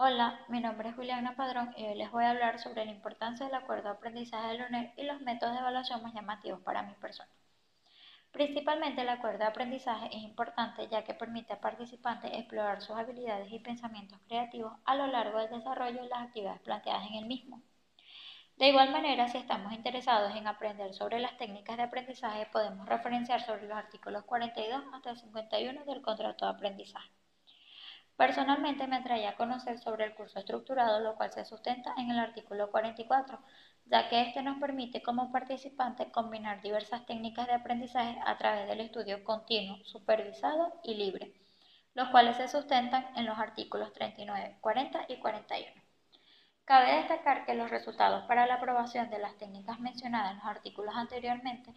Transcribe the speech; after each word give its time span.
Hola, 0.00 0.38
mi 0.46 0.60
nombre 0.60 0.90
es 0.90 0.94
Juliana 0.94 1.34
Padrón 1.34 1.74
y 1.76 1.84
hoy 1.84 1.96
les 1.96 2.12
voy 2.12 2.22
a 2.22 2.30
hablar 2.30 2.60
sobre 2.60 2.84
la 2.84 2.92
importancia 2.92 3.46
del 3.46 3.56
acuerdo 3.56 3.88
de 3.88 3.96
aprendizaje 3.96 4.56
de 4.56 4.64
UNED 4.64 4.90
y 4.96 5.02
los 5.02 5.20
métodos 5.22 5.54
de 5.54 5.58
evaluación 5.58 6.00
más 6.04 6.14
llamativos 6.14 6.60
para 6.60 6.84
mi 6.84 6.94
persona. 6.94 7.28
Principalmente 8.30 9.00
el 9.00 9.08
acuerdo 9.08 9.38
de 9.38 9.46
aprendizaje 9.46 10.06
es 10.16 10.22
importante 10.22 10.86
ya 10.86 11.02
que 11.02 11.14
permite 11.14 11.52
a 11.52 11.60
participantes 11.60 12.30
explorar 12.32 12.80
sus 12.80 12.94
habilidades 12.94 13.50
y 13.50 13.58
pensamientos 13.58 14.20
creativos 14.28 14.72
a 14.84 14.94
lo 14.94 15.08
largo 15.08 15.40
del 15.40 15.50
desarrollo 15.50 16.00
de 16.00 16.08
las 16.08 16.28
actividades 16.28 16.60
planteadas 16.60 17.08
en 17.08 17.14
el 17.14 17.26
mismo. 17.26 17.60
De 18.56 18.68
igual 18.68 18.92
manera, 18.92 19.26
si 19.26 19.38
estamos 19.38 19.72
interesados 19.72 20.32
en 20.36 20.46
aprender 20.46 20.94
sobre 20.94 21.18
las 21.18 21.36
técnicas 21.38 21.76
de 21.76 21.82
aprendizaje, 21.82 22.46
podemos 22.52 22.88
referenciar 22.88 23.44
sobre 23.44 23.66
los 23.66 23.76
artículos 23.76 24.22
42 24.26 24.80
hasta 24.92 25.16
51 25.16 25.84
del 25.86 26.02
contrato 26.02 26.44
de 26.44 26.52
aprendizaje. 26.52 27.17
Personalmente 28.18 28.88
me 28.88 28.96
atraía 28.96 29.30
a 29.30 29.36
conocer 29.36 29.78
sobre 29.78 30.04
el 30.04 30.14
curso 30.16 30.40
estructurado, 30.40 30.98
lo 30.98 31.14
cual 31.14 31.30
se 31.30 31.44
sustenta 31.44 31.94
en 31.98 32.10
el 32.10 32.18
artículo 32.18 32.68
44, 32.68 33.38
ya 33.86 34.08
que 34.08 34.22
este 34.22 34.42
nos 34.42 34.58
permite 34.58 35.02
como 35.02 35.30
participantes 35.30 36.10
combinar 36.10 36.60
diversas 36.60 37.06
técnicas 37.06 37.46
de 37.46 37.52
aprendizaje 37.52 38.18
a 38.26 38.36
través 38.36 38.66
del 38.66 38.80
estudio 38.80 39.22
continuo, 39.22 39.78
supervisado 39.84 40.80
y 40.82 40.94
libre, 40.94 41.32
los 41.94 42.08
cuales 42.08 42.36
se 42.36 42.48
sustentan 42.48 43.06
en 43.14 43.24
los 43.24 43.38
artículos 43.38 43.92
39, 43.92 44.56
40 44.62 45.06
y 45.06 45.20
41. 45.20 45.80
Cabe 46.64 46.96
destacar 46.96 47.46
que 47.46 47.54
los 47.54 47.70
resultados 47.70 48.24
para 48.24 48.46
la 48.46 48.54
aprobación 48.54 49.10
de 49.10 49.20
las 49.20 49.38
técnicas 49.38 49.78
mencionadas 49.78 50.32
en 50.32 50.38
los 50.38 50.46
artículos 50.46 50.96
anteriormente 50.96 51.72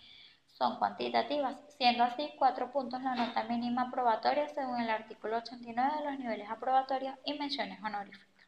son 0.62 0.78
cuantitativas, 0.78 1.58
siendo 1.78 2.04
así 2.04 2.36
cuatro 2.38 2.72
puntos 2.72 3.02
la 3.02 3.16
nota 3.16 3.44
mínima 3.46 3.84
aprobatoria 3.84 4.48
según 4.50 4.80
el 4.80 4.92
artículo 4.92 5.38
89 5.38 5.98
de 5.98 6.04
los 6.12 6.20
niveles 6.20 6.52
aprobatorios 6.52 7.16
y 7.24 7.34
menciones 7.34 7.80
honoríficas. 7.84 8.48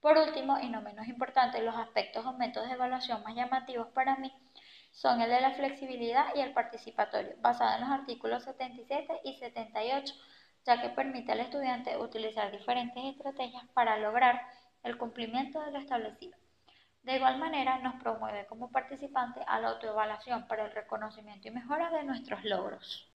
Por 0.00 0.16
último, 0.18 0.56
y 0.60 0.68
no 0.70 0.82
menos 0.82 1.08
importante, 1.08 1.60
los 1.62 1.76
aspectos 1.76 2.24
o 2.24 2.32
métodos 2.32 2.68
de 2.68 2.74
evaluación 2.74 3.24
más 3.24 3.34
llamativos 3.34 3.88
para 3.92 4.16
mí 4.16 4.32
son 4.92 5.20
el 5.20 5.30
de 5.30 5.40
la 5.40 5.52
flexibilidad 5.54 6.26
y 6.36 6.40
el 6.40 6.52
participatorio, 6.52 7.34
basado 7.38 7.74
en 7.74 7.80
los 7.80 7.90
artículos 7.90 8.44
77 8.44 9.20
y 9.24 9.34
78, 9.34 10.14
ya 10.64 10.80
que 10.80 10.90
permite 10.90 11.32
al 11.32 11.40
estudiante 11.40 11.96
utilizar 11.96 12.52
diferentes 12.52 13.04
estrategias 13.04 13.64
para 13.74 13.98
lograr 13.98 14.40
el 14.84 14.96
cumplimiento 14.96 15.60
de 15.60 15.72
lo 15.72 15.78
establecido. 15.80 16.38
De 17.06 17.14
igual 17.14 17.38
manera, 17.38 17.78
nos 17.78 17.94
promueve 18.02 18.46
como 18.46 18.72
participante 18.72 19.40
a 19.46 19.60
la 19.60 19.68
autoevaluación 19.68 20.48
para 20.48 20.64
el 20.64 20.72
reconocimiento 20.72 21.46
y 21.46 21.52
mejora 21.52 21.88
de 21.90 22.02
nuestros 22.02 22.44
logros. 22.44 23.04